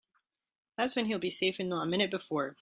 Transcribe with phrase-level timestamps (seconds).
[0.77, 2.49] That's when he'll be safe and not a minute before.